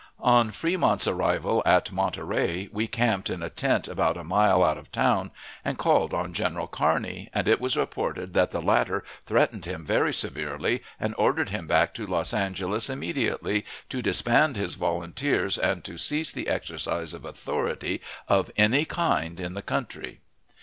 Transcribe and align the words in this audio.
On 0.19 0.49
Fremont's 0.49 1.05
arrival 1.05 1.61
at 1.63 1.91
Monterey, 1.91 2.67
he 2.75 2.87
camped 2.87 3.29
in 3.29 3.43
a 3.43 3.51
tent 3.51 3.87
about 3.87 4.17
a 4.17 4.23
mile 4.23 4.63
out 4.63 4.79
of 4.79 4.91
town 4.91 5.29
and 5.63 5.77
called 5.77 6.11
on 6.11 6.33
General 6.33 6.65
Kearney, 6.67 7.29
and 7.35 7.47
it 7.47 7.61
was 7.61 7.77
reported 7.77 8.33
that 8.33 8.49
the 8.49 8.63
latter 8.63 9.03
threatened 9.27 9.65
him 9.65 9.85
very 9.85 10.11
severely 10.11 10.81
and 10.99 11.13
ordered 11.19 11.51
him 11.51 11.67
back 11.67 11.93
to 11.93 12.07
Los 12.07 12.33
Angeles 12.33 12.89
immediately, 12.89 13.63
to 13.89 14.01
disband 14.01 14.55
his 14.55 14.73
volunteers, 14.73 15.55
and 15.55 15.83
to 15.83 15.99
cease 15.99 16.31
the 16.31 16.47
exercise 16.47 17.13
of 17.13 17.23
authority 17.23 18.01
of 18.27 18.49
any 18.57 18.85
kind 18.85 19.39
in 19.39 19.53
the 19.53 19.61
country. 19.61 20.19